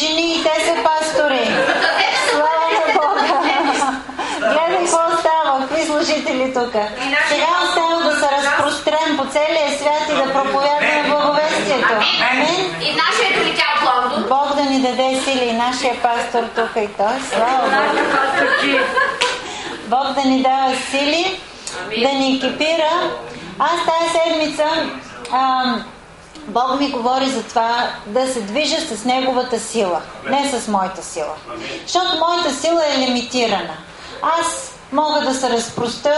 [0.00, 1.44] жени и те са пастори.
[2.30, 3.28] Слава на Бога!
[4.38, 6.72] Гледай какво става, какви служители тук.
[7.28, 11.94] Сега остава да се разпрострем по целия свят и да проповядаме благовестието.
[12.30, 12.64] Амин.
[12.80, 14.28] И нашия летя в Лондон.
[14.28, 17.16] Бог да ни даде сили и нашия пастор тук и той.
[17.30, 17.98] Слава Богу.
[19.86, 21.40] Бог да ни дава сили,
[22.02, 23.10] да ни екипира.
[23.58, 24.64] Аз тази седмица
[25.32, 25.74] а,
[26.46, 31.34] Бог ми говори за това да се движа с Неговата сила, не с моята сила.
[31.82, 33.74] Защото моята сила е лимитирана.
[34.22, 36.14] Аз мога да се разпроста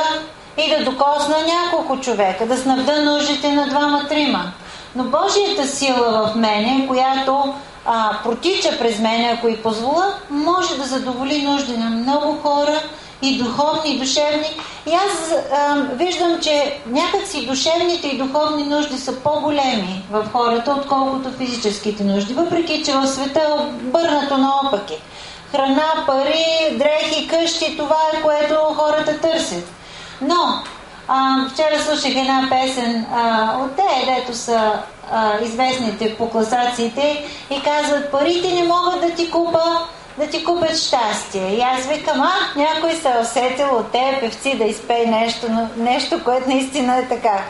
[0.56, 4.52] и да докосна няколко човека, да снабда нуждите на двама-трима.
[4.96, 7.54] Но Божията сила в мене, която
[7.86, 12.80] а, протича през мене, ако и позволя, може да задоволи нужди на много хора
[13.22, 14.50] и духовни, и душевни.
[14.86, 21.32] И аз а, виждам, че някакси душевните и духовни нужди са по-големи в хората, отколкото
[21.32, 22.34] физическите нужди.
[22.34, 24.94] Въпреки, че в света е обърнато наопаки.
[25.50, 29.64] Храна, пари, дрехи, къщи, това е което хората търсят.
[30.20, 30.62] Но
[31.08, 34.72] а, вчера слушах една песен а, от те, дето са
[35.12, 39.62] а, известните по класациите и казват, парите не могат да ти купа
[40.20, 41.56] да ти купят щастие.
[41.56, 45.68] И аз викам, а, някой се е усетил от тези певци да изпее нещо, но
[45.76, 47.42] нещо, което наистина е така.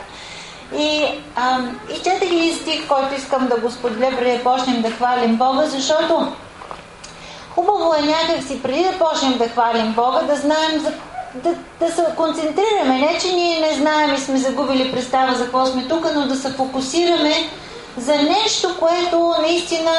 [0.77, 1.05] И,
[1.35, 1.59] а,
[1.93, 5.65] и четах един стих, който искам да го споделя преди да почнем да хвалим Бога,
[5.65, 6.33] защото
[7.49, 10.91] хубаво е някакси преди да почнем да хвалим Бога, да знаем за
[11.35, 12.99] да, да се концентрираме.
[12.99, 16.35] Не, че ние не знаем и сме загубили представа за какво сме тук, но да
[16.35, 17.33] се фокусираме
[17.97, 19.91] за нещо, което наистина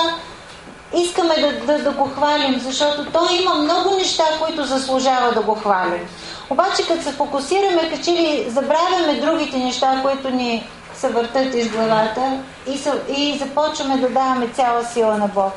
[0.96, 5.54] искаме да, да, да го хвалим, защото той има много неща, които заслужава да го
[5.54, 6.08] хвалим.
[6.50, 11.68] Обаче, като се фокусираме, като че ли забравяме другите неща, които ни се въртат из
[11.68, 12.38] главата
[12.72, 15.52] и, са, и започваме да даваме цяла сила на Бог.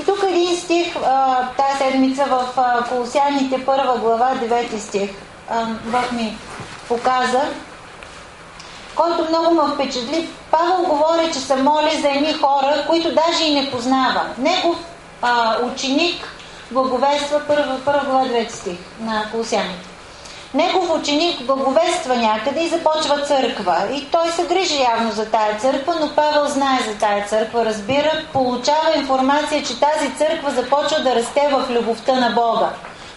[0.00, 0.94] И тук един стих,
[1.56, 2.44] тази седмица в
[2.88, 5.10] Колосяните първа глава, 9 стих,
[5.84, 6.38] Бог ми
[6.88, 7.42] показа,
[8.96, 10.28] който много ме впечатли.
[10.50, 14.22] Павел говори, че се моли за едни хора, които даже и не познава.
[14.38, 14.76] Негов
[15.22, 16.28] а, ученик
[16.70, 19.94] благовества първа, първа 9 стих на Колосяните.
[20.54, 23.88] Негов ученик благовества някъде и започва църква.
[23.92, 28.22] И той се грижи явно за тая църква, но Павел знае за тая църква, разбира,
[28.32, 32.70] получава информация, че тази църква започва да расте в любовта на Бога,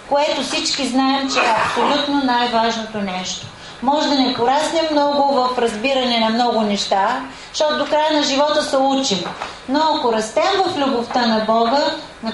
[0.10, 3.46] което всички знаем, че е абсолютно най-важното нещо.
[3.84, 8.64] Може да не пораснем много в разбиране на много неща, защото до края на живота
[8.64, 9.24] се учим.
[9.70, 11.86] Но ако растем в любовта на Бога,
[12.24, 12.34] на,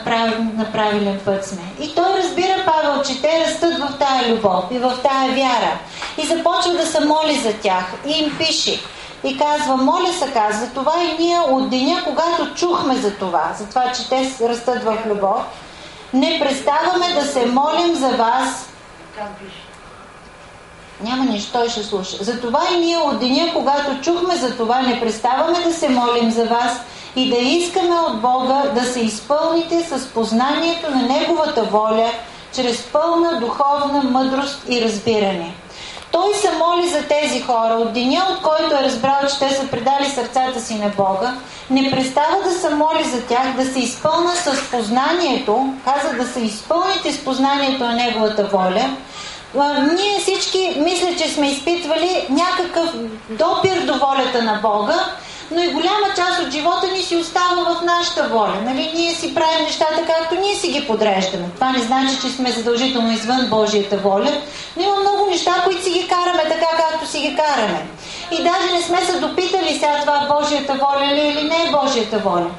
[0.56, 1.62] на правилен път сме.
[1.80, 5.80] И той разбира, Павел, че те растат в тая любов и в тая вяра.
[6.18, 7.94] И започва да се моли за тях.
[8.06, 8.80] И им пише.
[9.24, 13.70] И казва, моля се, казва, това и ние от деня, когато чухме за това, за
[13.70, 15.42] това, че те растат в любов,
[16.14, 18.70] не преставаме да се молим за вас.
[21.02, 22.24] Няма нищо, той ще слуша.
[22.24, 26.46] Затова и ние от деня, когато чухме за това, не преставаме да се молим за
[26.46, 26.78] вас
[27.16, 32.12] и да искаме от Бога да се изпълните с познанието на Неговата воля,
[32.56, 35.54] чрез пълна духовна мъдрост и разбиране.
[36.12, 39.68] Той се моли за тези хора от деня, от който е разбрал, че те са
[39.68, 41.34] предали сърцата си на Бога,
[41.70, 46.40] не престава да се моли за тях, да се изпълна с познанието, каза да се
[46.40, 48.96] изпълните с познанието на Неговата воля,
[49.96, 52.94] ние всички мисля, че сме изпитвали някакъв
[53.30, 55.06] допир до волята на Бога,
[55.52, 58.56] но и голяма част от живота ни си остава в нашата воля.
[58.66, 58.92] Нали?
[58.96, 61.50] Ние си правим нещата както ние си ги подреждаме.
[61.56, 64.32] Това не значи, че сме задължително извън Божията воля,
[64.78, 67.88] но има много неща, които си ги караме така, както си ги караме.
[68.32, 72.18] И даже не сме се допитали сега това Божията воля ли или не е Божията
[72.18, 72.50] воля.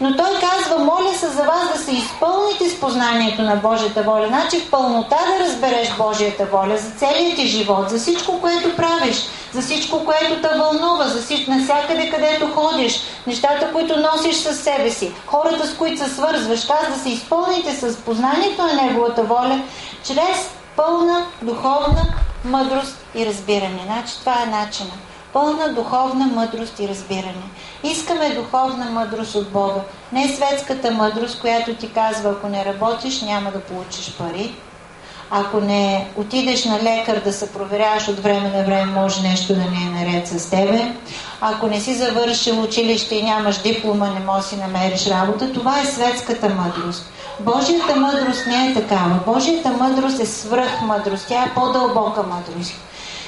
[0.00, 4.26] Но той казва, моля се за вас да се изпълните с познанието на Божията воля.
[4.28, 9.24] Значи в пълнота да разбереш Божията воля за целият ти живот, за всичко, което правиш,
[9.52, 14.90] за всичко, което те вълнува, за всичко, насякъде, където ходиш, нещата, които носиш със себе
[14.90, 16.66] си, хората, с които се свързваш.
[16.66, 19.60] Казва да се изпълните с познанието на Неговата воля,
[20.04, 22.02] чрез пълна духовна
[22.44, 23.80] мъдрост и разбиране.
[23.84, 27.44] Значи това е начинът пълна духовна мъдрост и разбиране.
[27.82, 29.80] Искаме духовна мъдрост от Бога.
[30.12, 34.54] Не светската мъдрост, която ти казва, ако не работиш, няма да получиш пари.
[35.30, 39.60] Ако не отидеш на лекар да се проверяваш от време на време, може нещо да
[39.60, 40.94] не е наред с тебе.
[41.40, 45.52] Ако не си завършил училище и нямаш диплома, не можеш си намериш работа.
[45.52, 47.10] Това е светската мъдрост.
[47.40, 49.18] Божията мъдрост не е такава.
[49.26, 51.26] Божията мъдрост е свръхмъдрост.
[51.28, 52.74] Тя е по-дълбока мъдрост.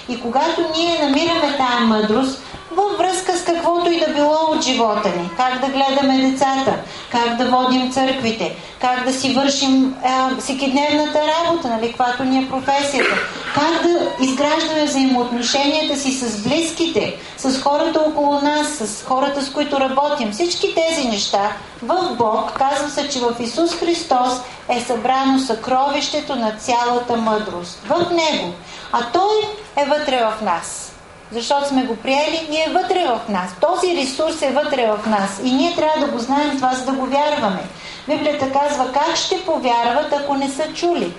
[0.09, 2.43] И когато ние намираме тая мъдрост,
[2.77, 5.31] във връзка с каквото и да било от живота ни.
[5.37, 6.75] Как да гледаме децата,
[7.13, 12.49] как да водим църквите, как да си вършим а, всекидневната работа, нали, каквато ни е
[12.49, 13.15] професията,
[13.55, 19.81] как да изграждаме взаимоотношенията си с близките, с хората около нас, с хората, с които
[19.81, 20.33] работим.
[20.33, 26.53] Всички тези неща в Бог, казва се, че в Исус Христос е събрано съкровището на
[26.53, 27.83] цялата мъдрост.
[27.89, 28.53] В Него.
[28.99, 29.37] А Той
[29.77, 30.93] е вътре в нас.
[31.33, 33.51] Защото сме го приели и е вътре в нас.
[33.61, 35.41] Този ресурс е вътре в нас.
[35.45, 37.63] И ние трябва да го знаем това, за да го вярваме.
[38.09, 41.15] Библията казва как ще повярват, ако не са чули.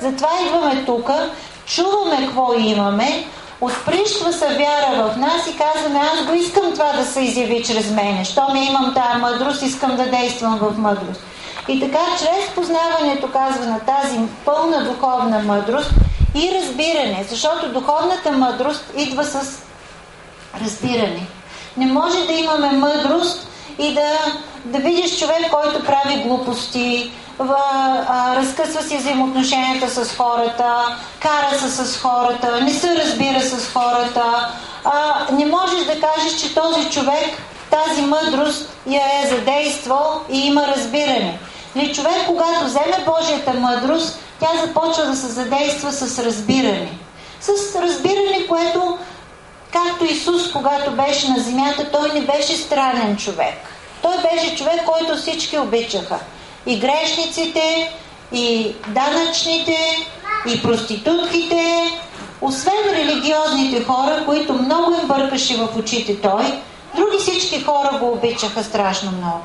[0.00, 1.10] Затова идваме тук,
[1.66, 3.26] чуваме какво имаме,
[3.60, 7.90] отприщва се вяра в нас и казваме, аз го искам това да се изяви чрез
[7.90, 8.24] мене.
[8.24, 11.20] Щом имам тая мъдрост, искам да действам в мъдрост.
[11.68, 15.90] И така, чрез познаването, казва на тази пълна духовна мъдрост
[16.34, 19.62] и разбиране, защото духовната мъдрост идва с
[20.64, 21.26] разбиране.
[21.76, 23.48] Не може да имаме мъдрост
[23.78, 24.18] и да,
[24.64, 27.12] да видиш човек, който прави глупости,
[28.36, 34.48] разкъсва си взаимоотношенията с хората, кара се с хората, не се разбира с хората.
[34.84, 37.36] А, не можеш да кажеш, че този човек
[37.70, 41.38] тази мъдрост я е задействал и има разбиране.
[41.76, 46.92] Ли човек, когато вземе Божията мъдрост, тя започва да се задейства с разбиране.
[47.40, 48.98] С разбиране, което,
[49.72, 53.56] както Исус, когато беше на земята, той не беше странен човек.
[54.02, 56.18] Той беше човек, който всички обичаха.
[56.66, 57.92] И грешниците,
[58.32, 60.06] и данъчните,
[60.46, 61.90] и проститутките,
[62.40, 66.62] освен религиозните хора, които много им бъркаше в очите той,
[66.94, 69.40] други всички хора го обичаха страшно много.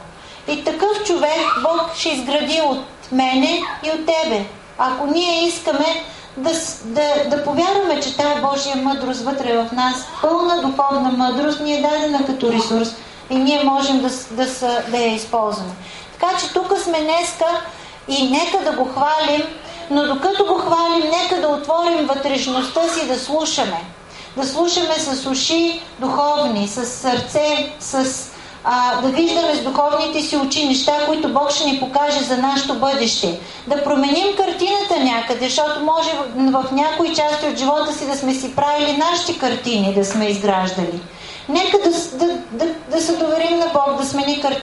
[0.47, 4.45] И такъв човек Бог ще изгради от мене и от тебе.
[4.77, 6.03] Ако ние искаме
[6.37, 6.51] да,
[6.83, 11.81] да, да повярваме, че тая Божия мъдрост вътре в нас, пълна духовна мъдрост, ни е
[11.81, 12.95] дадена като ресурс
[13.29, 15.71] и ние можем да, да, да, да я използваме.
[16.19, 17.45] Така че тук сме днеска
[18.07, 19.43] и нека да го хвалим,
[19.89, 23.81] но докато го хвалим, нека да отворим вътрешността си да слушаме.
[24.37, 28.05] Да слушаме с уши духовни, с сърце, с
[28.65, 32.75] а, да виждаме с духовните си очи неща, които Бог ще ни покаже за нашето
[32.75, 33.39] бъдеще.
[33.67, 38.33] Да променим картината някъде, защото може в, в някои части от живота си да сме
[38.33, 40.99] си правили нашите картини, да сме изграждали.
[41.49, 44.45] Нека да, да, да, да се доверим на Бог, да смени картината